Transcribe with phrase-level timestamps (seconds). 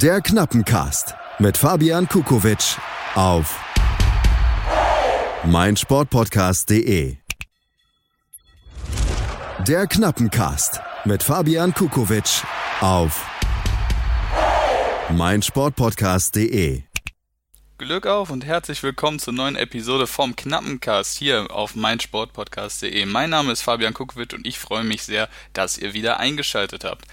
[0.00, 2.78] Der Knappencast mit Fabian Kukowitsch
[3.14, 3.54] auf
[5.44, 7.16] meinsportpodcast.de.
[9.68, 12.42] Der Knappencast mit Fabian Kukowitsch
[12.80, 13.22] auf
[15.10, 16.84] meinsportpodcast.de.
[17.76, 23.04] Glück auf und herzlich willkommen zur neuen Episode vom Knappencast hier auf meinsportpodcast.de.
[23.04, 27.04] Mein Name ist Fabian Kukowitsch und ich freue mich sehr, dass ihr wieder eingeschaltet habt.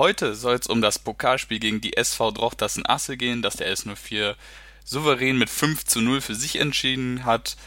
[0.00, 4.34] Heute soll es um das Pokalspiel gegen die SV Drochtersen Asse gehen, das der S04
[4.82, 7.58] souverän mit 5 zu 0 für sich entschieden hat.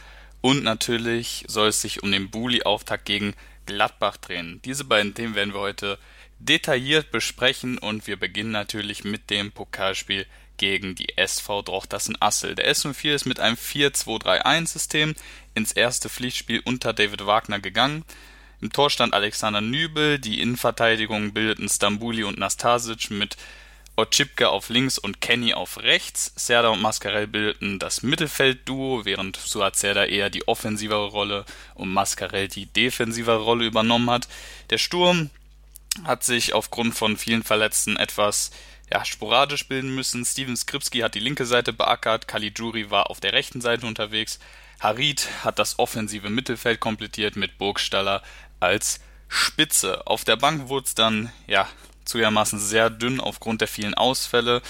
[0.41, 3.35] Und natürlich soll es sich um den Bully-Auftakt gegen
[3.67, 4.59] Gladbach drehen.
[4.65, 5.99] Diese beiden Themen werden wir heute
[6.39, 10.25] detailliert besprechen und wir beginnen natürlich mit dem Pokalspiel
[10.57, 12.55] gegen die SV Drochtersen Assel.
[12.55, 15.13] Der S04 ist mit einem 4-2-3-1-System
[15.53, 18.03] ins erste Pflichtspiel unter David Wagner gegangen.
[18.63, 23.35] Im Tor stand Alexander Nübel, die Innenverteidigung bildeten Stambuli und Nastasic mit
[23.97, 26.31] Otschipka auf links und Kenny auf rechts.
[26.37, 31.43] Serda und Mascarell bildeten das Mittelfeldduo, während Suazerda eher die offensivere Rolle
[31.75, 34.29] und Mascarell die defensivere Rolle übernommen hat.
[34.69, 35.29] Der Sturm
[36.05, 38.51] hat sich aufgrund von vielen Verletzten etwas
[38.89, 40.23] ja, sporadisch bilden müssen.
[40.23, 44.39] Steven Skripski hat die linke Seite beackert, Caligiuri war auf der rechten Seite unterwegs.
[44.79, 48.21] Harid hat das offensive Mittelfeld komplettiert mit Burgstaller
[48.63, 50.05] als Spitze.
[50.07, 51.67] Auf der Bank wurde es dann, ja,
[52.05, 54.61] zugegebenermaßen sehr dünn aufgrund der vielen Ausfälle.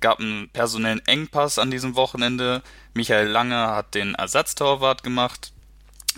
[0.00, 2.62] Gab einen personellen Engpass an diesem Wochenende.
[2.94, 5.52] Michael Lange hat den Ersatztorwart gemacht.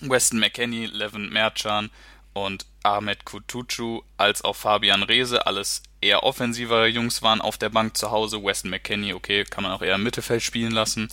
[0.00, 1.90] Weston McKenney, Levin Merchan
[2.32, 7.96] und Ahmed Kutucu als auch Fabian Rehse, alles eher offensivere Jungs waren auf der Bank
[7.96, 8.42] zu Hause.
[8.42, 11.08] Weston McKenney, okay, kann man auch eher im Mittelfeld spielen lassen.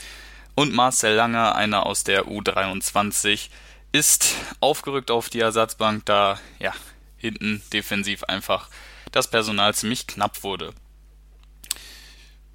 [0.55, 3.49] Und Marcel Langer, einer aus der U23,
[3.91, 6.73] ist aufgerückt auf die Ersatzbank, da ja
[7.17, 8.69] hinten defensiv einfach
[9.11, 10.73] das Personal ziemlich knapp wurde.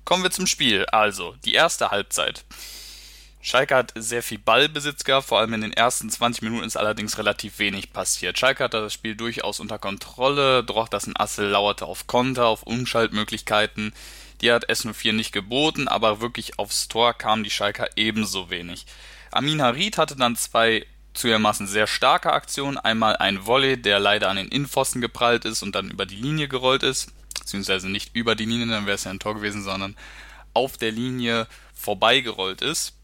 [0.04, 0.86] Kommen wir zum Spiel.
[0.86, 2.44] Also, die erste Halbzeit.
[3.46, 7.16] Schalke hat sehr viel Ballbesitz gehabt, vor allem in den ersten 20 Minuten ist allerdings
[7.16, 8.38] relativ wenig passiert.
[8.38, 12.64] Schalke hatte das Spiel durchaus unter Kontrolle, doch das in Assel lauerte auf Konter, auf
[12.64, 13.94] Umschaltmöglichkeiten.
[14.40, 18.84] Die hat S04 nicht geboten, aber wirklich aufs Tor kamen die Schalker ebenso wenig.
[19.30, 20.84] Amin Harid hatte dann zwei
[21.16, 22.78] zugegebenermaßen sehr starke Aktionen.
[22.78, 26.48] Einmal ein Volley, der leider an den Innenpfosten geprallt ist und dann über die Linie
[26.48, 27.12] gerollt ist.
[27.38, 29.96] Beziehungsweise nicht über die Linie, dann wäre es ja ein Tor gewesen, sondern
[30.54, 32.94] auf der Linie vorbeigerollt ist.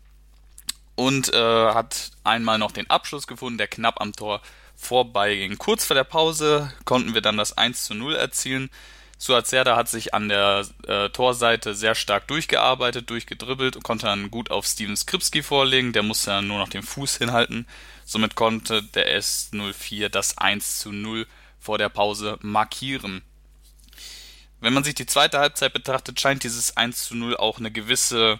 [0.94, 4.42] Und äh, hat einmal noch den Abschluss gefunden, der knapp am Tor
[4.76, 5.58] vorbeiging.
[5.58, 8.70] Kurz vor der Pause konnten wir dann das 1 zu 0 erzielen.
[9.22, 14.50] Suazerda hat sich an der äh, Torseite sehr stark durchgearbeitet, durchgedribbelt und konnte dann gut
[14.50, 15.92] auf Steven Skripski vorlegen.
[15.92, 17.66] Der musste dann nur noch den Fuß hinhalten.
[18.12, 21.26] Somit konnte der S04 das 1 zu 0
[21.58, 23.22] vor der Pause markieren.
[24.60, 28.38] Wenn man sich die zweite Halbzeit betrachtet, scheint dieses 1 zu 0 auch eine gewisse,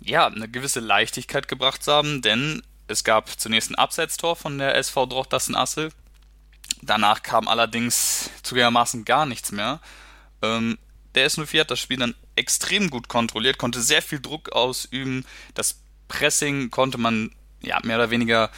[0.00, 4.74] ja, eine gewisse Leichtigkeit gebracht zu haben, denn es gab zunächst ein Abseitstor von der
[4.76, 5.92] SV Drochtersen-Assel,
[6.82, 9.80] Danach kam allerdings zugegebenermaßen gar nichts mehr.
[10.42, 10.78] Ähm,
[11.14, 15.24] der S04 hat das Spiel dann extrem gut kontrolliert, konnte sehr viel Druck ausüben.
[15.54, 18.50] Das Pressing konnte man ja mehr oder weniger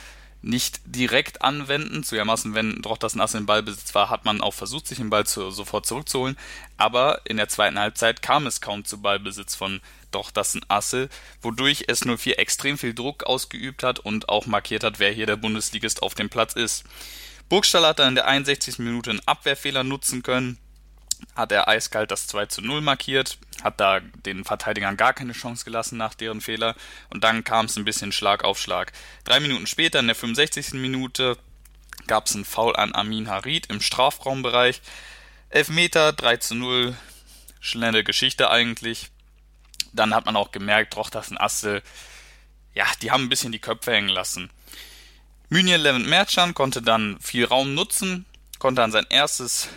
[0.43, 2.05] nicht direkt anwenden.
[2.05, 5.27] Zugegebenermaßen, wenn doch das Ass im Ballbesitz war, hat man auch versucht, sich den Ball
[5.27, 6.37] zu, sofort zurückzuholen.
[6.77, 11.09] Aber in der zweiten Halbzeit kam es kaum zu Ballbesitz von doch das Asse,
[11.43, 16.03] wodurch S04 extrem viel Druck ausgeübt hat und auch markiert hat, wer hier der Bundesligist
[16.03, 16.85] auf dem Platz ist.
[17.49, 18.79] Burgstall hat dann in der 61.
[18.79, 20.59] Minute einen Abwehrfehler nutzen können,
[21.39, 25.65] hat er eiskalt das 2 zu 0 markiert, hat da den Verteidigern gar keine Chance
[25.65, 26.75] gelassen nach deren Fehler
[27.11, 28.93] und dann kam es ein bisschen Schlag auf Schlag.
[29.25, 30.75] Drei Minuten später, in der 65.
[30.75, 31.39] Minute,
[32.09, 34.83] gab es einen Foul an Amin Harid im Strafraumbereich.
[35.51, 36.97] Elfmeter, 3 zu 0,
[37.61, 39.11] schnelle Geschichte eigentlich.
[39.93, 41.83] Dann hat man auch gemerkt, Trochtersen Astel,
[42.75, 44.51] ja, die haben ein bisschen die Köpfe hängen lassen.
[45.49, 48.27] Münir Levent Merchan konnte dann viel Raum nutzen,
[48.59, 49.69] konnte dann sein erstes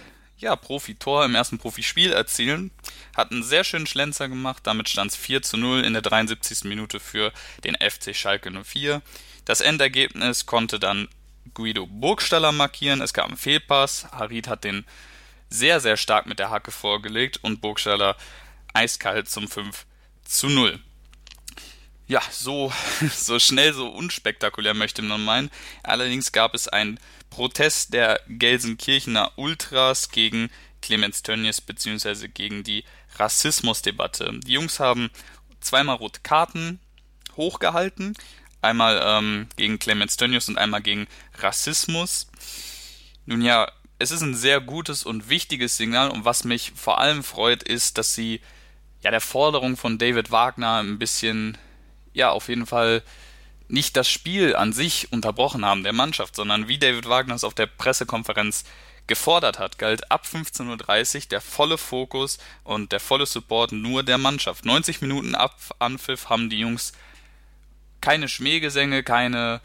[0.41, 2.71] ja, Profitor im ersten Profispiel erzielen,
[3.15, 6.63] hat einen sehr schönen Schlenzer gemacht, damit stand es 4 zu 0 in der 73.
[6.65, 7.31] Minute für
[7.63, 9.01] den FC Schalke 04.
[9.45, 11.07] Das Endergebnis konnte dann
[11.53, 14.85] Guido Burgstaller markieren, es gab einen Fehlpass, Harid hat den
[15.49, 18.15] sehr, sehr stark mit der Hacke vorgelegt und Burgstaller
[18.73, 19.85] eiskalt zum 5
[20.23, 20.79] zu 0
[22.11, 22.73] ja, so,
[23.15, 25.49] so schnell, so unspektakulär möchte man meinen.
[25.81, 26.99] Allerdings gab es einen
[27.31, 30.51] Protest der Gelsenkirchener Ultras gegen
[30.81, 32.27] Clemens Tönnies bzw.
[32.27, 32.83] gegen die
[33.15, 34.39] Rassismusdebatte.
[34.45, 35.09] Die Jungs haben
[35.59, 36.79] zweimal rote Karten
[37.35, 38.15] hochgehalten,
[38.61, 41.07] einmal ähm, gegen Clemens Tönnies und einmal gegen
[41.39, 42.27] Rassismus.
[43.25, 47.23] Nun ja, es ist ein sehr gutes und wichtiges Signal und was mich vor allem
[47.23, 48.41] freut, ist, dass sie
[49.01, 51.57] ja, der Forderung von David Wagner ein bisschen,
[52.13, 53.03] ja, auf jeden Fall
[53.71, 57.53] nicht das Spiel an sich unterbrochen haben der Mannschaft, sondern wie David Wagner es auf
[57.53, 58.65] der Pressekonferenz
[59.07, 64.17] gefordert hat, galt ab 15.30 Uhr der volle Fokus und der volle Support nur der
[64.17, 64.65] Mannschaft.
[64.65, 66.93] 90 Minuten ab Anpfiff haben die Jungs
[67.99, 69.61] keine Schmähgesänge, keine,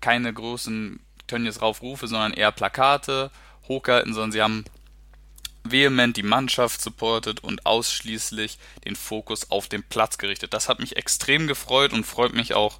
[0.00, 3.30] keine großen Tönnies Raufrufe, sondern eher Plakate
[3.68, 4.64] hochgehalten, sondern sie haben
[5.64, 10.52] vehement die Mannschaft supportet und ausschließlich den Fokus auf den Platz gerichtet.
[10.54, 12.78] Das hat mich extrem gefreut und freut mich auch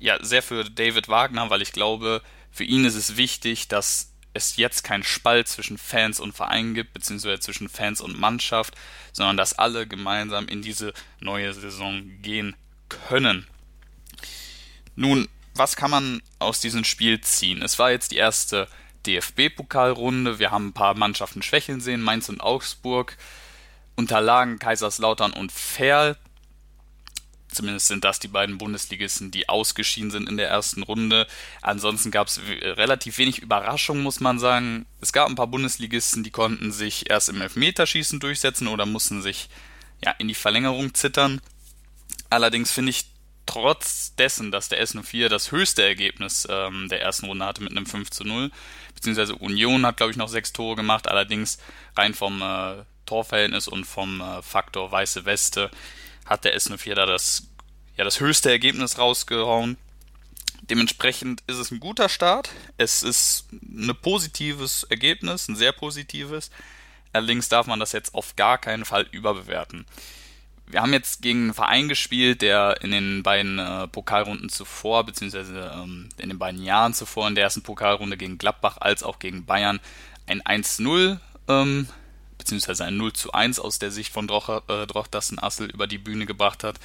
[0.00, 4.56] ja sehr für David Wagner, weil ich glaube, für ihn ist es wichtig, dass es
[4.56, 8.74] jetzt keinen Spalt zwischen Fans und Verein gibt, beziehungsweise zwischen Fans und Mannschaft,
[9.12, 12.56] sondern dass alle gemeinsam in diese neue Saison gehen
[12.88, 13.46] können.
[14.96, 17.62] Nun, was kann man aus diesem Spiel ziehen?
[17.62, 18.68] Es war jetzt die erste
[19.06, 20.38] DFB-Pokalrunde.
[20.38, 22.02] Wir haben ein paar Mannschaften schwächeln sehen.
[22.02, 23.16] Mainz und Augsburg
[23.96, 26.16] unterlagen Kaiserslautern und Ferl.
[27.52, 31.26] Zumindest sind das die beiden Bundesligisten, die ausgeschieden sind in der ersten Runde.
[31.62, 34.86] Ansonsten gab es relativ wenig Überraschung, muss man sagen.
[35.00, 39.48] Es gab ein paar Bundesligisten, die konnten sich erst im Elfmeterschießen durchsetzen oder mussten sich
[40.04, 41.40] ja, in die Verlängerung zittern.
[42.30, 43.06] Allerdings finde ich
[43.46, 47.86] trotz dessen, dass der S04 das höchste Ergebnis ähm, der ersten Runde hatte mit einem
[47.86, 48.50] 5 zu 0,
[48.94, 51.58] beziehungsweise Union hat, glaube ich, noch sechs Tore gemacht, allerdings
[51.96, 55.70] rein vom äh, Torverhältnis und vom äh, Faktor weiße Weste
[56.26, 57.48] hat der S04 da das,
[57.96, 59.76] ja, das höchste Ergebnis rausgehauen.
[60.62, 62.50] Dementsprechend ist es ein guter Start.
[62.76, 66.50] Es ist ein positives Ergebnis, ein sehr positives.
[67.12, 69.84] Allerdings darf man das jetzt auf gar keinen Fall überbewerten
[70.70, 75.72] wir haben jetzt gegen einen Verein gespielt, der in den beiden äh, Pokalrunden zuvor, beziehungsweise
[75.74, 79.44] ähm, in den beiden Jahren zuvor, in der ersten Pokalrunde gegen Gladbach als auch gegen
[79.44, 79.80] Bayern,
[80.26, 81.18] ein 1-0,
[81.48, 81.88] ähm,
[82.50, 85.98] beziehungsweise ein 0 zu 1 aus der Sicht von Droch, äh, Drochdassen Assel über die
[85.98, 86.80] Bühne gebracht hat.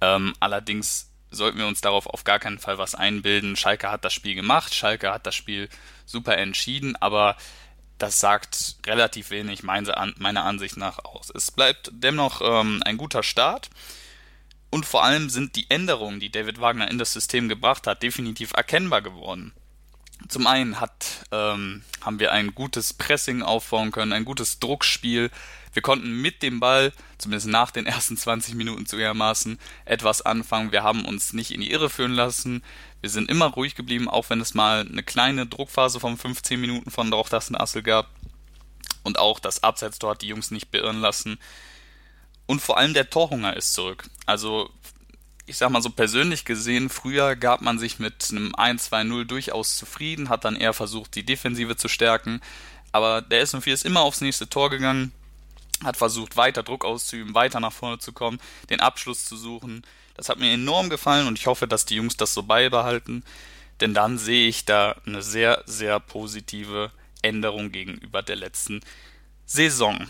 [0.00, 3.56] Ähm, allerdings sollten wir uns darauf auf gar keinen Fall was einbilden.
[3.56, 5.68] Schalke hat das Spiel gemacht, Schalke hat das Spiel
[6.06, 7.36] super entschieden, aber
[7.98, 11.30] das sagt relativ wenig meiner Ansicht nach aus.
[11.34, 13.68] Es bleibt dennoch ähm, ein guter Start.
[14.70, 18.52] Und vor allem sind die Änderungen, die David Wagner in das System gebracht hat, definitiv
[18.54, 19.52] erkennbar geworden.
[20.28, 25.30] Zum einen hat, ähm, haben wir ein gutes Pressing aufbauen können, ein gutes Druckspiel.
[25.72, 30.72] Wir konnten mit dem Ball, zumindest nach den ersten 20 Minuten zugegebenermaßen, etwas anfangen.
[30.72, 32.62] Wir haben uns nicht in die Irre führen lassen.
[33.02, 36.90] Wir sind immer ruhig geblieben, auch wenn es mal eine kleine Druckphase von 15 Minuten
[36.90, 38.08] von Assel gab.
[39.02, 41.38] Und auch das Abseitstor hat die Jungs nicht beirren lassen.
[42.46, 44.08] Und vor allem der Torhunger ist zurück.
[44.24, 44.70] Also,
[45.46, 50.28] ich sag mal so persönlich gesehen, früher gab man sich mit einem 1-2-0 durchaus zufrieden,
[50.28, 52.40] hat dann eher versucht, die Defensive zu stärken.
[52.92, 55.12] Aber der S4 ist immer aufs nächste Tor gegangen,
[55.84, 58.40] hat versucht, weiter Druck auszuüben, weiter nach vorne zu kommen,
[58.70, 59.82] den Abschluss zu suchen.
[60.14, 63.22] Das hat mir enorm gefallen und ich hoffe, dass die Jungs das so beibehalten,
[63.80, 66.90] denn dann sehe ich da eine sehr, sehr positive
[67.22, 68.80] Änderung gegenüber der letzten
[69.44, 70.08] Saison.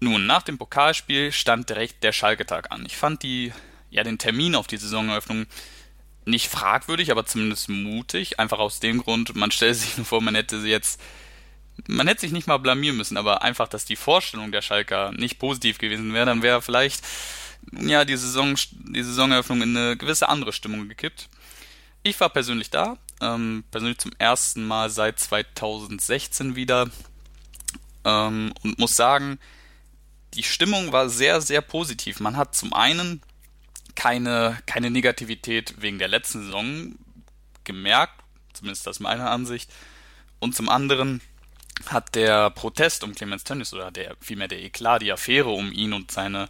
[0.00, 2.84] Nun, nach dem Pokalspiel stand direkt der Schalke-Tag an.
[2.86, 3.52] Ich fand die,
[3.92, 5.46] ja, den Termin auf die Saisoneröffnung
[6.24, 8.38] nicht fragwürdig, aber zumindest mutig.
[8.38, 11.00] Einfach aus dem Grund, man stellt sich nur vor, man hätte sie jetzt
[11.88, 15.38] man hätte sich nicht mal blamieren müssen, aber einfach, dass die Vorstellung der Schalker nicht
[15.38, 17.02] positiv gewesen wäre, dann wäre vielleicht
[17.72, 21.28] ja die Saison die Saisoneröffnung in eine gewisse andere Stimmung gekippt.
[22.02, 26.90] Ich war persönlich da, ähm, persönlich zum ersten Mal seit 2016 wieder
[28.04, 29.38] ähm, und muss sagen,
[30.34, 32.20] die Stimmung war sehr, sehr positiv.
[32.20, 33.22] Man hat zum einen
[33.94, 36.94] keine, keine Negativität wegen der letzten Saison
[37.64, 38.20] gemerkt,
[38.52, 39.70] zumindest aus meiner Ansicht,
[40.40, 41.20] und zum anderen
[41.86, 45.92] hat der Protest um Clemens Tönnies oder der vielmehr der Eklat, die Affäre um ihn
[45.92, 46.48] und seine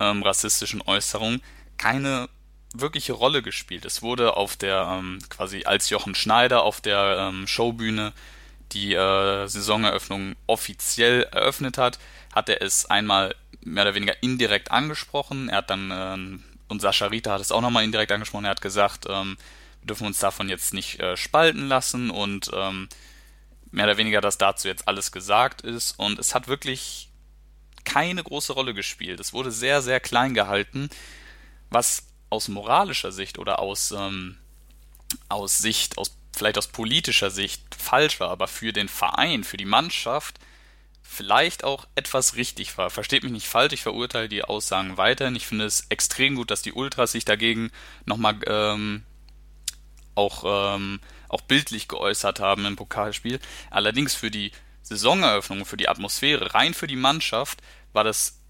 [0.00, 1.42] ähm, rassistischen Äußerungen
[1.76, 2.28] keine
[2.72, 3.84] wirkliche Rolle gespielt.
[3.84, 8.12] Es wurde auf der ähm, quasi als Jochen Schneider auf der ähm, Showbühne
[8.72, 11.98] die äh, Saisoneröffnung offiziell eröffnet hat,
[12.34, 15.48] hat er es einmal mehr oder weniger indirekt angesprochen.
[15.48, 18.44] Er hat dann äh, und Sascha Rita hat es auch nochmal indirekt angesprochen.
[18.44, 19.36] Er hat gesagt, ähm,
[19.80, 22.88] wir dürfen uns davon jetzt nicht äh, spalten lassen und ähm,
[23.70, 25.98] mehr oder weniger, dass dazu jetzt alles gesagt ist.
[25.98, 27.10] Und es hat wirklich
[27.84, 29.20] keine große Rolle gespielt.
[29.20, 30.88] Es wurde sehr, sehr klein gehalten,
[31.70, 34.38] was aus moralischer Sicht oder aus, ähm,
[35.28, 39.66] aus Sicht, aus, vielleicht aus politischer Sicht falsch war, aber für den Verein, für die
[39.66, 40.38] Mannschaft
[41.14, 42.90] vielleicht auch etwas richtig war.
[42.90, 45.36] Versteht mich nicht falsch, ich verurteile die Aussagen weiterhin.
[45.36, 47.70] Ich finde es extrem gut, dass die Ultras sich dagegen
[48.04, 49.04] nochmal ähm,
[50.14, 53.40] auch ähm, auch bildlich geäußert haben im Pokalspiel.
[53.70, 54.52] Allerdings für die
[54.82, 57.60] Saisoneröffnung, für die Atmosphäre, rein für die Mannschaft,
[57.92, 58.40] war das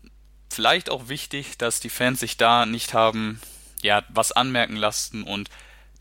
[0.51, 3.41] vielleicht auch wichtig, dass die Fans sich da nicht haben,
[3.83, 5.49] ja, was anmerken lassen und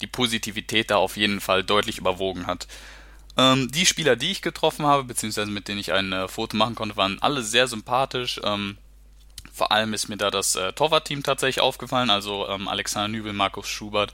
[0.01, 2.67] die Positivität da auf jeden Fall deutlich überwogen hat.
[3.37, 6.75] Ähm, die Spieler, die ich getroffen habe, beziehungsweise mit denen ich ein äh, Foto machen
[6.75, 8.39] konnte, waren alle sehr sympathisch.
[8.43, 8.77] Ähm,
[9.51, 13.67] vor allem ist mir da das äh, Torwartteam tatsächlich aufgefallen, also ähm, Alexander Nübel, Markus
[13.67, 14.13] Schubert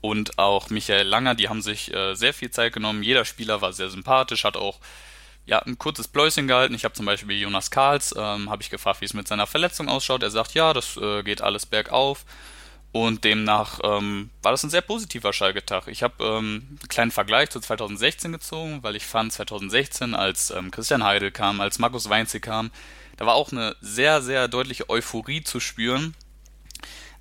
[0.00, 3.02] und auch Michael Langer, die haben sich äh, sehr viel Zeit genommen.
[3.02, 4.78] Jeder Spieler war sehr sympathisch, hat auch
[5.46, 6.74] ja, ein kurzes Pläuschen gehalten.
[6.74, 9.88] Ich habe zum Beispiel Jonas Karls, ähm, habe ich gefragt, wie es mit seiner Verletzung
[9.88, 10.22] ausschaut.
[10.22, 12.24] Er sagt, ja, das äh, geht alles bergauf.
[12.90, 15.88] Und demnach ähm, war das ein sehr positiver Schalke-Tag.
[15.88, 20.70] Ich habe ähm, einen kleinen Vergleich zu 2016 gezogen, weil ich fand, 2016, als ähm,
[20.70, 22.70] Christian Heidel kam, als Markus Weinze kam,
[23.18, 26.14] da war auch eine sehr, sehr deutliche Euphorie zu spüren,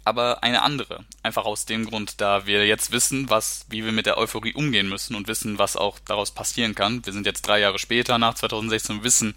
[0.05, 1.03] aber eine andere.
[1.21, 4.87] Einfach aus dem Grund, da wir jetzt wissen, was, wie wir mit der Euphorie umgehen
[4.87, 7.05] müssen und wissen, was auch daraus passieren kann.
[7.05, 9.35] Wir sind jetzt drei Jahre später nach 2016 und wissen,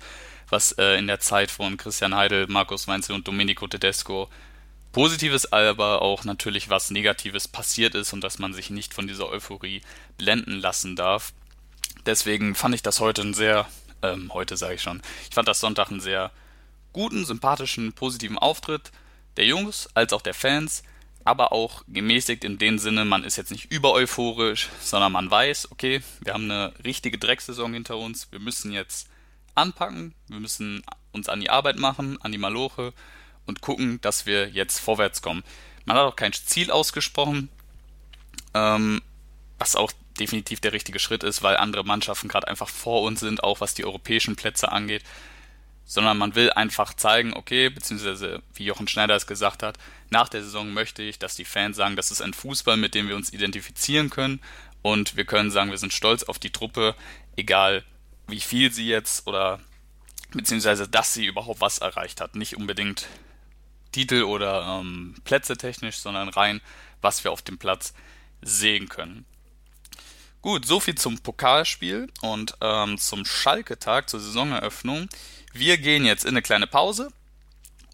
[0.48, 4.28] was äh, in der Zeit von Christian Heidel, Markus Weinze und Domenico Tedesco
[4.92, 9.28] Positives, aber auch natürlich was Negatives passiert ist und dass man sich nicht von dieser
[9.28, 9.82] Euphorie
[10.18, 11.32] blenden lassen darf.
[12.06, 13.68] Deswegen fand ich das heute ein sehr,
[14.02, 16.32] ähm, heute sage ich schon, ich fand das Sonntag einen sehr
[16.92, 18.90] guten, sympathischen, positiven Auftritt
[19.36, 20.82] der Jungs als auch der Fans,
[21.24, 25.70] aber auch gemäßigt in dem Sinne, man ist jetzt nicht über euphorisch, sondern man weiß,
[25.70, 29.08] okay, wir haben eine richtige Drecksaison hinter uns, wir müssen jetzt
[29.54, 30.82] anpacken, wir müssen
[31.12, 32.92] uns an die Arbeit machen, an die Maloche
[33.50, 35.42] und gucken, dass wir jetzt vorwärts kommen.
[35.84, 37.48] Man hat auch kein Ziel ausgesprochen,
[38.54, 39.02] ähm,
[39.58, 43.42] was auch definitiv der richtige Schritt ist, weil andere Mannschaften gerade einfach vor uns sind,
[43.42, 45.02] auch was die europäischen Plätze angeht.
[45.84, 49.76] Sondern man will einfach zeigen, okay, beziehungsweise wie Jochen Schneider es gesagt hat,
[50.10, 53.08] nach der Saison möchte ich, dass die Fans sagen, das ist ein Fußball, mit dem
[53.08, 54.40] wir uns identifizieren können
[54.82, 56.94] und wir können sagen, wir sind stolz auf die Truppe,
[57.36, 57.84] egal
[58.28, 59.58] wie viel sie jetzt oder
[60.30, 62.36] beziehungsweise dass sie überhaupt was erreicht hat.
[62.36, 63.08] Nicht unbedingt
[63.92, 66.60] Titel oder ähm, Plätze technisch, sondern rein,
[67.00, 67.94] was wir auf dem Platz
[68.42, 69.24] sehen können.
[70.42, 75.08] Gut, soviel zum Pokalspiel und ähm, zum Schalke-Tag, zur Saisoneröffnung.
[75.52, 77.10] Wir gehen jetzt in eine kleine Pause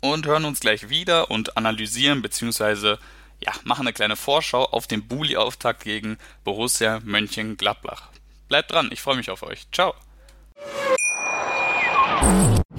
[0.00, 2.96] und hören uns gleich wieder und analysieren bzw.
[3.40, 8.10] ja, machen eine kleine Vorschau auf den Bulli-Auftakt gegen Borussia Mönchengladbach.
[8.48, 9.66] Bleibt dran, ich freue mich auf euch.
[9.72, 9.94] Ciao.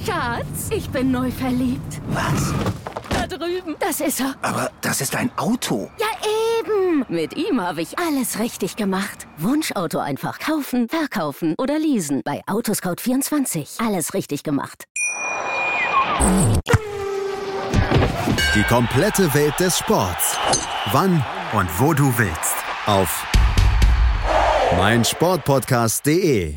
[0.05, 2.01] Schatz, ich bin neu verliebt.
[2.07, 2.53] Was?
[3.37, 3.75] Drüben.
[3.79, 4.35] Das ist er.
[4.41, 5.89] Aber das ist ein Auto.
[5.99, 6.07] Ja,
[6.59, 7.05] eben.
[7.09, 9.27] Mit ihm habe ich alles richtig gemacht.
[9.37, 12.21] Wunschauto einfach kaufen, verkaufen oder leasen.
[12.23, 13.85] Bei Autoscout24.
[13.85, 14.85] Alles richtig gemacht.
[18.55, 20.37] Die komplette Welt des Sports.
[20.91, 22.55] Wann und wo du willst.
[22.85, 23.25] Auf
[24.77, 26.55] meinsportpodcast.de.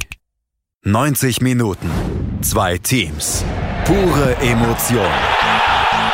[0.83, 1.91] 90 Minuten.
[2.41, 3.45] Zwei Teams.
[3.85, 5.11] Pure Emotion.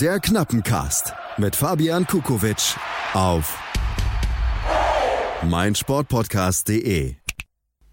[0.00, 2.76] Der Knappencast mit Fabian Kukowitsch
[3.12, 3.58] auf
[5.42, 7.16] meinsportpodcast.de.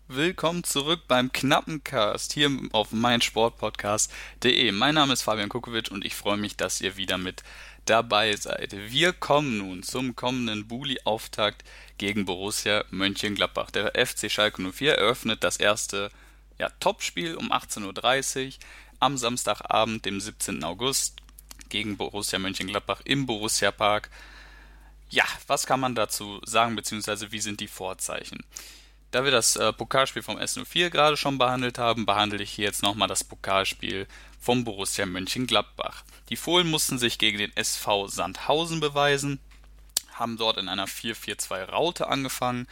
[0.08, 4.72] Willkommen zurück beim Knappencast hier auf meinsportpodcast.de.
[4.72, 7.44] Mein Name ist Fabian Kukowitsch und ich freue mich, dass ihr wieder mit
[7.84, 8.74] dabei seid.
[8.90, 11.66] Wir kommen nun zum kommenden Bulli-Auftakt
[11.98, 13.72] gegen Borussia Mönchengladbach.
[13.72, 16.12] Der FC Schalke 04 eröffnet das erste
[16.58, 18.54] ja, Topspiel um 18.30 Uhr
[19.02, 20.64] am Samstagabend, dem 17.
[20.64, 21.18] August
[21.70, 24.10] gegen Borussia Mönchengladbach im Borussia Park.
[25.10, 28.44] Ja, was kann man dazu sagen, beziehungsweise wie sind die Vorzeichen?
[29.12, 32.84] Da wir das äh, Pokalspiel vom S04 gerade schon behandelt haben, behandle ich hier jetzt
[32.84, 34.08] nochmal das Pokalspiel
[34.40, 36.04] vom Borussia Mönchengladbach.
[36.30, 39.40] Die Fohlen mussten sich gegen den SV Sandhausen beweisen,
[40.14, 42.68] haben dort in einer 4-4-2 Raute angefangen,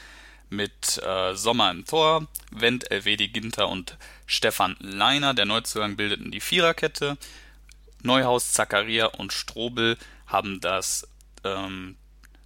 [0.49, 6.39] mit äh, Sommer im Tor, Wendt, Elvedi Ginter und Stefan Leiner, der Neuzugang, bildeten die
[6.39, 7.17] Viererkette.
[8.03, 11.07] Neuhaus, Zakaria und Strobel haben das
[11.43, 11.97] ähm,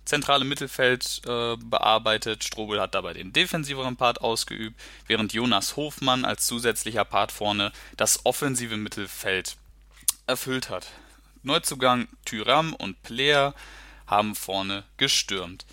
[0.05, 2.43] zentrale Mittelfeld äh, bearbeitet.
[2.43, 8.25] Strobel hat dabei den defensiveren Part ausgeübt, während Jonas Hofmann als zusätzlicher Part vorne das
[8.25, 9.55] offensive Mittelfeld
[10.27, 10.87] erfüllt hat.
[11.43, 13.53] Neuzugang Tyram und Player
[14.05, 15.65] haben vorne gestürmt.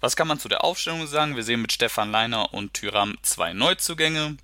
[0.00, 1.34] Was kann man zu der Aufstellung sagen?
[1.34, 4.36] Wir sehen mit Stefan Leiner und Tyram zwei Neuzugänge.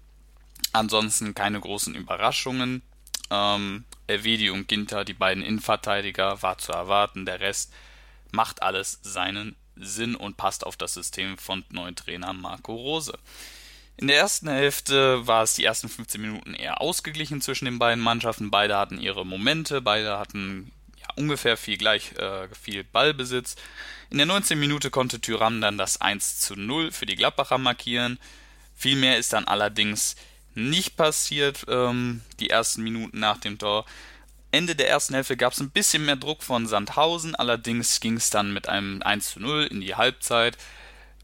[0.72, 2.82] Ansonsten keine großen Überraschungen.
[3.31, 7.26] Ähm, Elvedi und Ginter, die beiden Innenverteidiger, war zu erwarten.
[7.26, 7.73] Der Rest
[8.33, 13.19] macht alles seinen Sinn und passt auf das System von neuen Trainer Marco Rose.
[13.97, 18.02] In der ersten Hälfte war es die ersten 15 Minuten eher ausgeglichen zwischen den beiden
[18.02, 18.50] Mannschaften.
[18.50, 23.54] Beide hatten ihre Momente, beide hatten ja, ungefähr viel gleich äh, viel Ballbesitz.
[24.11, 24.59] In der 19.
[24.59, 28.19] Minute konnte Tyram dann das 1 zu 0 für die Gladbacher markieren.
[28.75, 30.16] Viel mehr ist dann allerdings
[30.54, 33.84] nicht passiert, ähm, die ersten Minuten nach dem Tor.
[34.50, 38.30] Ende der ersten Hälfte gab es ein bisschen mehr Druck von Sandhausen, allerdings ging es
[38.30, 40.56] dann mit einem 1 zu 0 in die Halbzeit.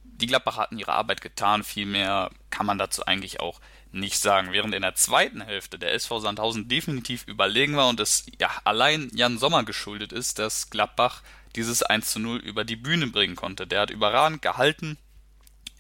[0.03, 3.61] Die Gladbacher hatten ihre Arbeit getan, viel mehr kann man dazu eigentlich auch
[3.93, 4.53] nicht sagen.
[4.53, 9.11] Während in der zweiten Hälfte der SV Sandhausen definitiv überlegen war und es ja allein
[9.15, 11.23] Jan Sommer geschuldet ist, dass Gladbach
[11.57, 13.67] dieses 1 zu 0 über die Bühne bringen konnte.
[13.67, 14.99] Der hat überragend gehalten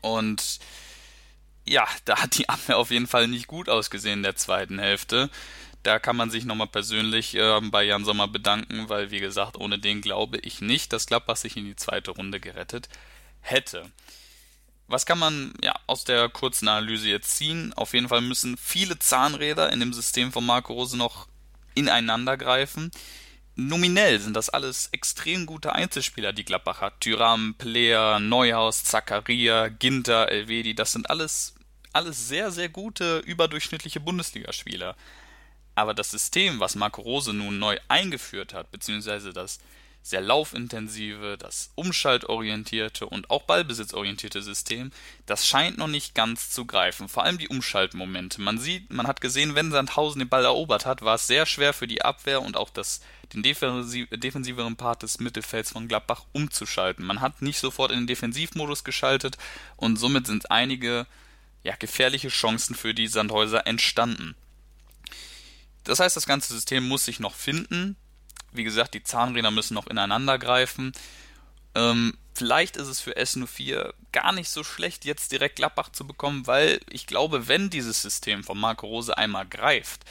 [0.01, 0.61] und
[1.67, 5.31] ja, da hat die Abwehr auf jeden Fall nicht gut ausgesehen in der zweiten Hälfte
[5.83, 9.79] da kann man sich nochmal persönlich äh, bei Jan Sommer bedanken, weil, wie gesagt, ohne
[9.79, 12.89] den glaube ich nicht, dass Gladbach sich in die zweite Runde gerettet
[13.41, 13.91] hätte.
[14.89, 17.73] Was kann man ja, aus der kurzen Analyse jetzt ziehen?
[17.75, 21.29] Auf jeden Fall müssen viele Zahnräder in dem System von Marco Rose noch
[21.75, 22.91] ineinander greifen.
[23.69, 27.01] Nominell sind das alles extrem gute Einzelspieler, die Gladbach hat.
[27.01, 31.55] Tyram, Player, Neuhaus, Zakaria, Ginter, Elvedi, das sind alles,
[31.93, 34.97] alles sehr, sehr gute, überdurchschnittliche Bundesligaspieler.
[35.75, 39.61] Aber das System, was Marco Rose nun neu eingeführt hat, beziehungsweise das
[40.03, 44.93] sehr laufintensive, das umschaltorientierte und auch ballbesitzorientierte System,
[45.27, 47.09] das scheint noch nicht ganz zu greifen.
[47.09, 48.41] Vor allem die Umschaltmomente.
[48.41, 51.73] Man sieht, man hat gesehen, wenn Sandhausen den Ball erobert hat, war es sehr schwer
[51.73, 53.01] für die Abwehr und auch das,
[53.35, 57.05] den defensiveren Part des Mittelfelds von Gladbach umzuschalten.
[57.05, 59.37] Man hat nicht sofort in den Defensivmodus geschaltet
[59.77, 61.07] und somit sind einige
[61.63, 64.35] ja, gefährliche Chancen für die Sandhäuser entstanden.
[65.85, 67.97] Das heißt, das ganze System muss sich noch finden.
[68.53, 70.93] Wie gesagt, die Zahnräder müssen noch ineinander greifen.
[71.75, 76.47] Ähm, vielleicht ist es für S04 gar nicht so schlecht, jetzt direkt Gladbach zu bekommen,
[76.47, 80.05] weil ich glaube, wenn dieses System von Marco Rose einmal greift,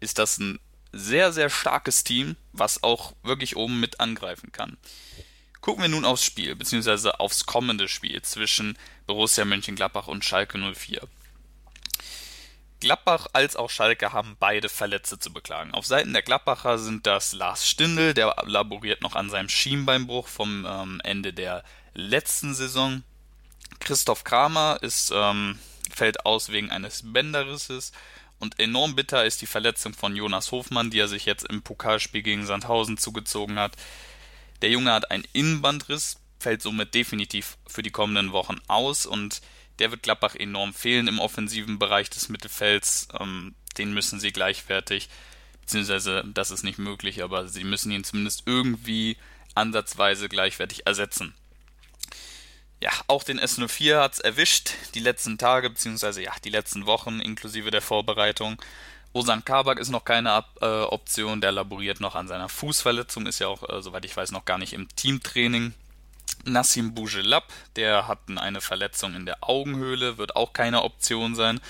[0.00, 0.58] ist das ein
[0.92, 4.78] sehr, sehr starkes Team, was auch wirklich oben mit angreifen kann.
[5.60, 11.02] Gucken wir nun aufs Spiel, beziehungsweise aufs kommende Spiel zwischen Borussia Mönchengladbach und Schalke 04.
[12.80, 15.74] Gladbach als auch Schalke haben beide Verletzte zu beklagen.
[15.74, 20.66] Auf Seiten der Gladbacher sind das Lars Stindl, der laboriert noch an seinem Schienbeinbruch vom
[20.68, 21.64] ähm, Ende der
[21.94, 23.02] letzten Saison.
[23.80, 25.58] Christoph Kramer ist, ähm,
[25.92, 27.92] fällt aus wegen eines Bänderrisses.
[28.38, 32.22] Und enorm bitter ist die Verletzung von Jonas Hofmann, die er sich jetzt im Pokalspiel
[32.22, 33.72] gegen Sandhausen zugezogen hat.
[34.62, 39.40] Der Junge hat einen Innenbandriss, fällt somit definitiv für die kommenden Wochen aus und
[39.78, 43.08] der wird Gladbach enorm fehlen im offensiven Bereich des Mittelfelds.
[43.18, 45.08] Ähm, den müssen sie gleichwertig,
[45.60, 49.16] beziehungsweise das ist nicht möglich, aber sie müssen ihn zumindest irgendwie
[49.54, 51.34] ansatzweise gleichwertig ersetzen.
[52.80, 57.20] Ja, auch den S04 hat es erwischt, die letzten Tage, beziehungsweise ja, die letzten Wochen
[57.20, 58.60] inklusive der Vorbereitung.
[59.12, 63.48] Osan Kabak ist noch keine äh, Option, der laboriert noch an seiner Fußverletzung, ist ja
[63.48, 65.74] auch, äh, soweit ich weiß, noch gar nicht im Teamtraining.
[66.44, 71.60] Nassim Bougelab, der hat eine Verletzung in der Augenhöhle, wird auch keine Option sein.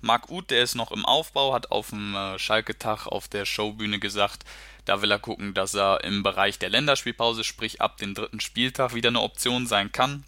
[0.00, 3.98] Marc Uth, der ist noch im Aufbau, hat auf dem äh, Schalke-Tag auf der Showbühne
[3.98, 4.44] gesagt,
[4.84, 8.94] da will er gucken, dass er im Bereich der Länderspielpause, sprich ab dem dritten Spieltag,
[8.94, 10.24] wieder eine Option sein kann.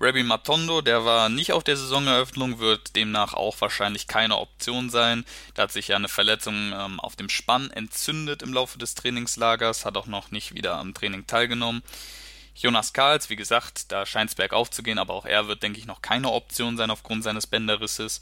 [0.00, 5.24] Rabbi Matondo, der war nicht auf der Saisoneröffnung, wird demnach auch wahrscheinlich keine Option sein.
[5.54, 9.84] Da hat sich ja eine Verletzung ähm, auf dem Spann entzündet im Laufe des Trainingslagers,
[9.84, 11.82] hat auch noch nicht wieder am Training teilgenommen.
[12.56, 15.78] Jonas Karls, wie gesagt, da scheint es bergauf zu gehen, aber auch er wird, denke
[15.78, 18.20] ich, noch keine Option sein aufgrund seines Bänderrisses.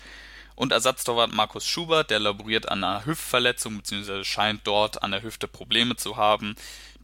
[0.54, 5.48] Und Ersatztorwart Markus Schubert, der laboriert an einer Hüftverletzung, beziehungsweise scheint dort an der Hüfte
[5.48, 6.54] Probleme zu haben,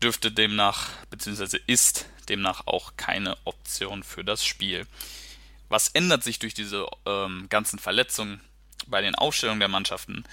[0.03, 4.87] dürfte demnach, beziehungsweise ist demnach auch keine Option für das Spiel.
[5.69, 8.41] Was ändert sich durch diese ähm, ganzen Verletzungen
[8.87, 10.25] bei den Aufstellungen der Mannschaften?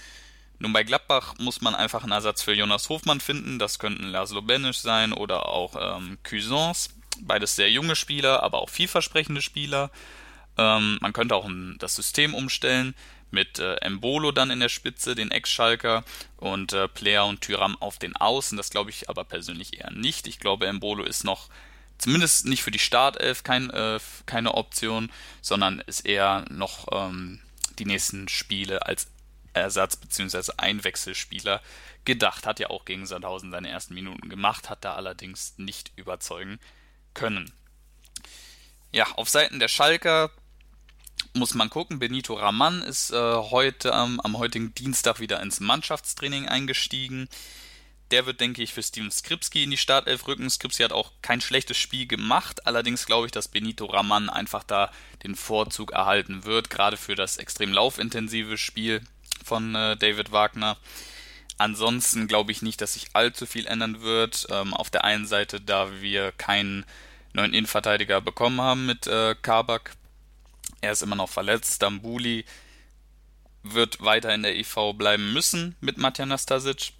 [0.58, 3.58] Nun, bei Gladbach muss man einfach einen Ersatz für Jonas Hofmann finden.
[3.58, 6.90] Das könnten Laszlo Benisch sein oder auch ähm, Cuisance.
[7.20, 9.90] Beides sehr junge Spieler, aber auch vielversprechende Spieler.
[10.56, 12.94] Ähm, man könnte auch das System umstellen
[13.30, 16.04] mit äh, Embolo dann in der Spitze, den Ex-Schalker
[16.38, 18.56] und äh, Player und Tyram auf den Außen.
[18.56, 20.26] Das glaube ich aber persönlich eher nicht.
[20.26, 21.48] Ich glaube, Embolo ist noch
[21.98, 27.40] zumindest nicht für die Startelf kein, äh, keine Option, sondern ist eher noch ähm,
[27.78, 29.08] die nächsten Spiele als
[29.52, 30.52] Ersatz- bzw.
[30.56, 31.62] Einwechselspieler
[32.04, 32.46] gedacht.
[32.46, 36.58] Hat ja auch gegen Sandhausen seine ersten Minuten gemacht, hat da allerdings nicht überzeugen
[37.14, 37.52] können.
[38.92, 40.30] Ja, auf Seiten der Schalker
[41.34, 41.98] muss man gucken.
[41.98, 47.28] Benito Raman ist äh, heute ähm, am heutigen Dienstag wieder ins Mannschaftstraining eingestiegen.
[48.10, 50.48] Der wird, denke ich, für Steven Skripski in die Startelf rücken.
[50.48, 52.66] Skripski hat auch kein schlechtes Spiel gemacht.
[52.66, 54.92] Allerdings glaube ich, dass Benito Raman einfach da
[55.24, 59.02] den Vorzug erhalten wird, gerade für das extrem laufintensive Spiel
[59.44, 60.76] von äh, David Wagner.
[61.58, 64.46] Ansonsten glaube ich nicht, dass sich allzu viel ändern wird.
[64.50, 66.84] Ähm, auf der einen Seite, da wir keinen
[67.32, 69.96] neuen Innenverteidiger bekommen haben mit äh, Kabak,
[70.80, 71.82] er ist immer noch verletzt.
[71.82, 72.44] Dambuli
[73.62, 76.92] wird weiter in der EV bleiben müssen mit Matja Nastasic.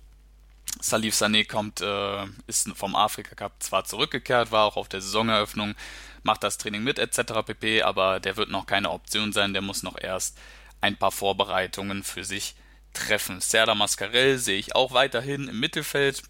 [0.80, 5.74] Salif Sané kommt, äh, ist vom Afrika Cup zwar zurückgekehrt, war auch auf der Saisoneröffnung,
[6.22, 7.44] macht das Training mit etc.
[7.44, 10.38] pp, aber der wird noch keine Option sein, der muss noch erst
[10.80, 12.54] ein paar Vorbereitungen für sich
[12.92, 13.40] treffen.
[13.40, 16.22] Serda Mascarell sehe ich auch weiterhin im Mittelfeld.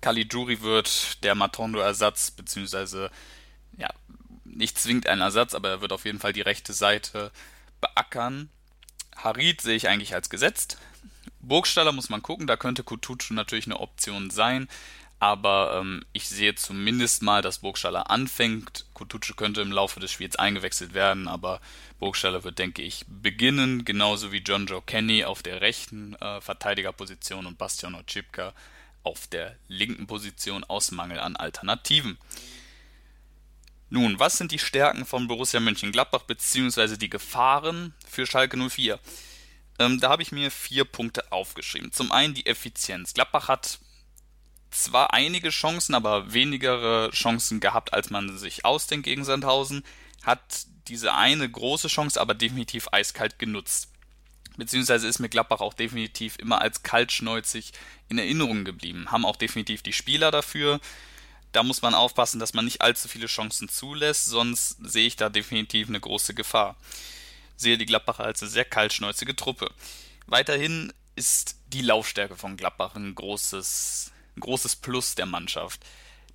[0.00, 3.10] Caligiuri wird der Matondo-Ersatz, beziehungsweise
[3.76, 3.88] ja,
[4.44, 7.30] nicht zwingend ein Ersatz, aber er wird auf jeden Fall die rechte Seite
[7.80, 8.48] beackern.
[9.16, 10.78] Harid sehe ich eigentlich als gesetzt.
[11.40, 14.68] Burgstaller muss man gucken, da könnte Kutucu natürlich eine Option sein,
[15.20, 18.86] aber ähm, ich sehe zumindest mal, dass Burgstaller anfängt.
[18.94, 21.60] Kutucu könnte im Laufe des Spiels eingewechselt werden, aber
[21.98, 27.46] Burgstaller wird, denke ich, beginnen, genauso wie John Joe Kenny auf der rechten äh, Verteidigerposition
[27.46, 28.52] und Bastian Ochipka
[29.02, 32.18] auf der linken Position aus Mangel an Alternativen.
[33.90, 39.00] Nun, was sind die Stärken von Borussia Mönchengladbach beziehungsweise die Gefahren für Schalke 04?
[39.78, 41.92] Ähm, da habe ich mir vier Punkte aufgeschrieben.
[41.92, 43.14] Zum einen die Effizienz.
[43.14, 43.78] Gladbach hat
[44.70, 49.84] zwar einige Chancen, aber weniger Chancen gehabt, als man sich ausdenkt gegen Sandhausen,
[50.22, 53.90] hat diese eine große Chance aber definitiv eiskalt genutzt.
[54.56, 57.72] Beziehungsweise ist mir Gladbach auch definitiv immer als kaltschneuzig
[58.08, 59.12] in Erinnerung geblieben.
[59.12, 60.80] Haben auch definitiv die Spieler dafür
[61.52, 65.28] da muss man aufpassen, dass man nicht allzu viele Chancen zulässt, sonst sehe ich da
[65.28, 66.76] definitiv eine große Gefahr.
[67.58, 69.70] Sehe die Gladbacher als eine sehr kaltschnäuzige Truppe.
[70.26, 75.84] Weiterhin ist die Laufstärke von Gladbach ein großes, ein großes Plus der Mannschaft.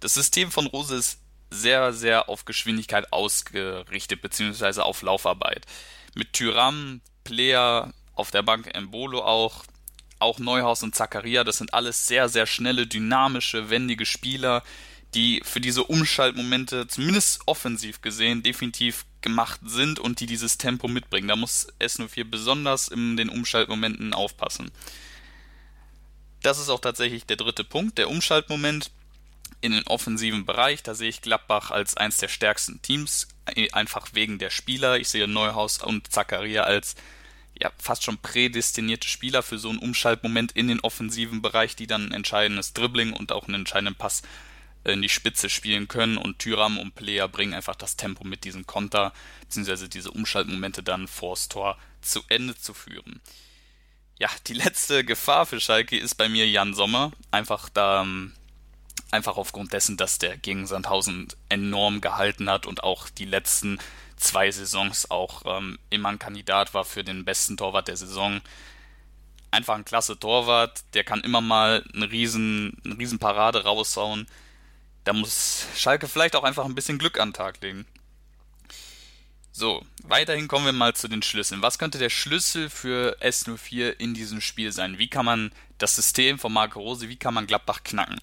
[0.02, 5.66] Das System von Rose ist sehr, sehr auf Geschwindigkeit ausgerichtet, beziehungsweise auf Laufarbeit.
[6.14, 9.64] Mit Tyram, Player auf der Bank Embolo auch,
[10.20, 14.62] auch Neuhaus und Zakaria, das sind alles sehr, sehr schnelle, dynamische, wendige Spieler,
[15.16, 21.28] die für diese Umschaltmomente, zumindest offensiv gesehen, definitiv gemacht sind und die dieses Tempo mitbringen.
[21.28, 24.72] Da muss S04 besonders in den Umschaltmomenten aufpassen.
[26.44, 28.92] Das ist auch tatsächlich der dritte Punkt, der Umschaltmoment
[29.62, 30.84] in den offensiven Bereich.
[30.84, 33.30] Da sehe ich Gladbach als eins der stärksten Teams,
[33.72, 34.98] einfach wegen der Spieler.
[34.98, 36.96] Ich sehe Neuhaus und Zakaria als
[37.60, 42.08] ja, fast schon prädestinierte Spieler für so einen Umschaltmoment in den offensiven Bereich, die dann
[42.08, 44.24] ein entscheidendes Dribbling und auch einen entscheidenden Pass
[44.92, 48.68] in die Spitze spielen können und Tyram und Player bringen einfach das Tempo mit diesem
[48.68, 53.22] Konter, beziehungsweise diese Umschaltmomente dann vors Tor zu Ende zu führen.
[54.20, 57.12] Ja, die letzte Gefahr für Schalke ist bei mir Jan Sommer.
[57.32, 58.06] Einfach da,
[59.12, 63.80] einfach aufgrund dessen, dass der gegen Sandhausen enorm gehalten hat und auch die letzten
[64.18, 68.42] zwei Saisons auch ähm, immer ein Kandidat war für den besten Torwart der Saison.
[69.52, 74.28] Einfach ein klasse Torwart, der kann immer mal eine riesen, eine riesen Parade raushauen
[75.04, 77.86] da muss Schalke vielleicht auch einfach ein bisschen Glück an den Tag legen.
[79.56, 81.62] So, weiterhin kommen wir mal zu den Schlüsseln.
[81.62, 84.98] Was könnte der Schlüssel für S04 in diesem Spiel sein?
[84.98, 88.20] Wie kann man das System von Marco Rose, wie kann man Gladbach knacken?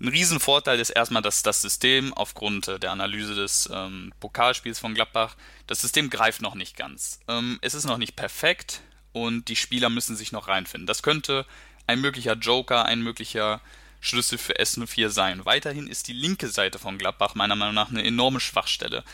[0.00, 5.36] Ein Riesenvorteil ist erstmal, dass das System aufgrund der Analyse des ähm, Pokalspiels von Gladbach,
[5.66, 7.20] das System greift noch nicht ganz.
[7.28, 10.86] Ähm, es ist noch nicht perfekt und die Spieler müssen sich noch reinfinden.
[10.86, 11.46] Das könnte
[11.86, 13.60] ein möglicher Joker, ein möglicher
[14.02, 15.44] Schlüssel für S04 sein.
[15.44, 19.04] Weiterhin ist die linke Seite von Gladbach meiner Meinung nach eine enorme Schwachstelle.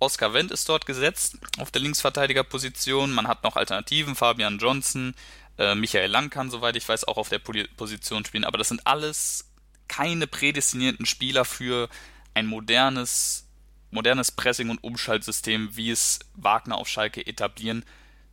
[0.00, 3.12] Oskar Wendt ist dort gesetzt auf der Linksverteidigerposition.
[3.12, 5.14] Man hat noch Alternativen, Fabian Johnson,
[5.56, 8.44] äh, Michael Lang kann, soweit ich weiß, auch auf der Position spielen.
[8.44, 9.46] Aber das sind alles
[9.86, 11.88] keine prädestinierten Spieler für
[12.34, 13.46] ein modernes,
[13.92, 17.84] modernes Pressing- und Umschaltsystem, wie es Wagner auf Schalke etablieren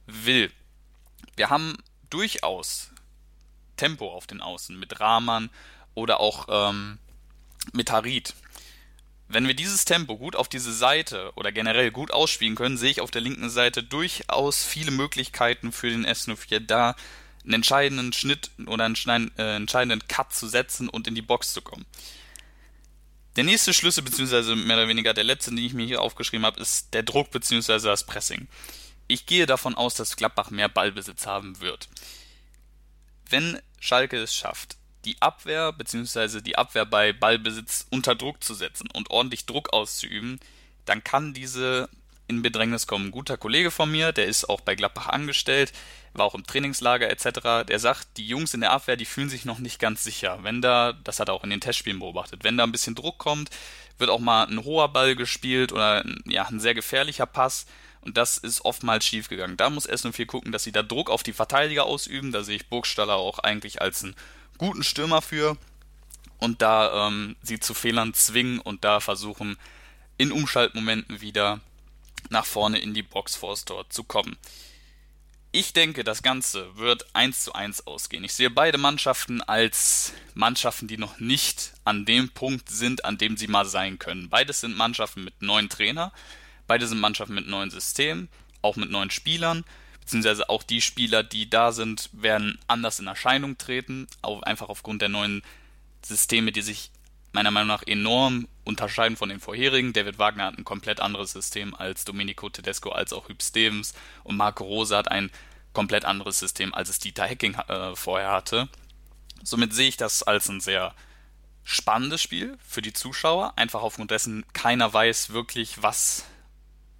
[0.08, 0.52] will.
[1.36, 1.78] Wir haben
[2.10, 2.90] durchaus
[3.78, 5.50] Tempo auf den Außen mit Rahman
[5.96, 7.00] oder auch ähm,
[7.90, 8.34] Harid.
[9.28, 13.02] Wenn wir dieses Tempo gut auf diese Seite oder generell gut ausspielen können, sehe ich
[13.02, 16.96] auf der linken Seite durchaus viele Möglichkeiten für den S04 da,
[17.44, 21.62] einen entscheidenden Schnitt oder einen äh, entscheidenden Cut zu setzen und in die Box zu
[21.62, 21.86] kommen.
[23.36, 26.60] Der nächste Schlüssel, beziehungsweise mehr oder weniger der letzte, den ich mir hier aufgeschrieben habe,
[26.62, 28.48] ist der Druck, beziehungsweise das Pressing.
[29.08, 31.90] Ich gehe davon aus, dass Gladbach mehr Ballbesitz haben wird.
[33.30, 36.42] Wenn Schalke es schafft, die Abwehr bzw.
[36.42, 40.40] die Abwehr bei Ballbesitz unter Druck zu setzen und ordentlich Druck auszuüben,
[40.86, 41.90] dann kann diese
[42.28, 43.08] in Bedrängnis kommen.
[43.08, 45.74] Ein guter Kollege von mir, der ist auch bei Gladbach angestellt,
[46.14, 47.68] war auch im Trainingslager etc.
[47.68, 50.40] Der sagt, die Jungs in der Abwehr, die fühlen sich noch nicht ganz sicher.
[50.42, 53.18] Wenn da, das hat er auch in den Testspielen beobachtet, wenn da ein bisschen Druck
[53.18, 53.50] kommt,
[53.98, 57.66] wird auch mal ein hoher Ball gespielt oder ja, ein sehr gefährlicher Pass.
[58.02, 59.58] Und das ist oftmals schiefgegangen.
[59.58, 62.32] Da muss S04 gucken, dass sie da Druck auf die Verteidiger ausüben.
[62.32, 64.16] Da sehe ich Burgstaller auch eigentlich als einen
[64.58, 65.58] guten Stürmer für.
[66.40, 69.58] Und da ähm, sie zu Fehlern zwingen und da versuchen,
[70.18, 71.60] in Umschaltmomenten wieder
[72.30, 74.38] nach vorne in die Box vor Tor zu kommen.
[75.52, 78.26] Ich denke, das Ganze wird 1 zu 1 ausgehen.
[78.26, 83.38] Ich sehe beide Mannschaften als Mannschaften, die noch nicht an dem Punkt sind, an dem
[83.38, 84.30] sie mal sein können.
[84.30, 86.12] Beides sind Mannschaften mit neuen Trainer,
[86.68, 88.28] beide sind Mannschaften mit neuen Systemen,
[88.62, 89.64] auch mit neuen Spielern,
[90.06, 95.02] beziehungsweise auch die Spieler, die da sind, werden anders in Erscheinung treten, auch einfach aufgrund
[95.02, 95.42] der neuen
[96.04, 96.92] Systeme, die sich
[97.32, 99.94] meiner Meinung nach enorm unterscheiden von den vorherigen.
[99.94, 104.38] David Wagner hat ein komplett anderes System als Domenico Tedesco, als auch Hüb Stevens und
[104.38, 105.32] Marco Rose hat ein
[105.74, 108.70] komplett anderes System, als es Dieter Hecking äh, vorher hatte.
[109.44, 110.94] Somit sehe ich das als ein sehr
[111.64, 116.26] spannendes Spiel für die Zuschauer, einfach aufgrund dessen keiner weiß wirklich, was,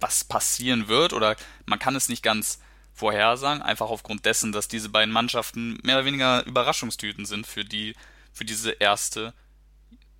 [0.00, 2.58] was passieren wird oder man kann es nicht ganz
[2.96, 7.94] vorhersagen, einfach aufgrund dessen, dass diese beiden Mannschaften mehr oder weniger Überraschungstüten sind für die
[8.32, 9.32] für diese erste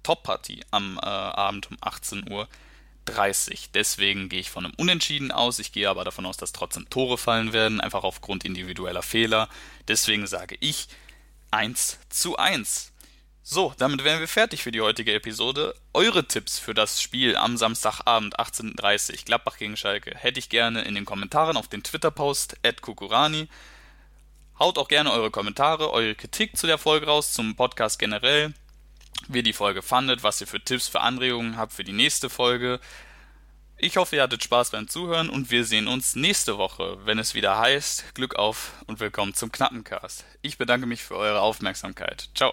[0.03, 2.49] Top-Partie am äh, Abend um 18 Uhr.
[3.07, 3.71] 30.
[3.73, 5.59] Deswegen gehe ich von einem Unentschieden aus.
[5.61, 9.49] Ich gehe aber davon aus, dass trotzdem Tore fallen werden, einfach aufgrund individueller Fehler.
[9.87, 10.89] Deswegen sage ich
[11.53, 12.93] 1 zu 1.
[13.49, 15.73] So, damit wären wir fertig für die heutige Episode.
[15.95, 20.83] Eure Tipps für das Spiel am Samstagabend 18.30 Uhr Gladbach gegen Schalke hätte ich gerne
[20.83, 23.47] in den Kommentaren auf den Twitter-Post Kukurani.
[24.59, 28.53] Haut auch gerne eure Kommentare, eure Kritik zu der Folge raus, zum Podcast generell
[29.29, 32.29] wie ihr die Folge fandet, was ihr für Tipps, für Anregungen habt für die nächste
[32.29, 32.81] Folge.
[33.77, 37.35] Ich hoffe, ihr hattet Spaß beim Zuhören und wir sehen uns nächste Woche, wenn es
[37.35, 40.25] wieder heißt, Glück auf und willkommen zum Knappencast.
[40.43, 42.29] Ich bedanke mich für eure Aufmerksamkeit.
[42.35, 42.53] Ciao.